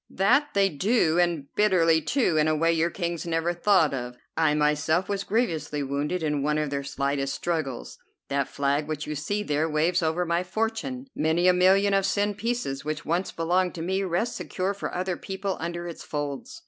[0.09, 4.17] "That they do, and bitterly, too, in a way your kings never thought of.
[4.35, 7.99] I myself was grievously wounded in one of their slightest struggles.
[8.27, 11.05] That flag which you see there waves over my fortune.
[11.15, 15.17] Many a million of sen pieces which once belonged to me rest secure for other
[15.17, 16.59] people under its folds."